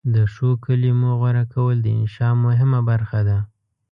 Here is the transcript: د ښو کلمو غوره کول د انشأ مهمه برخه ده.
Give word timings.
د 0.15 0.17
ښو 0.33 0.49
کلمو 0.65 1.11
غوره 1.19 1.43
کول 1.53 1.77
د 1.81 1.87
انشأ 1.97 2.29
مهمه 2.45 2.79
برخه 2.89 3.19
ده. 3.27 3.37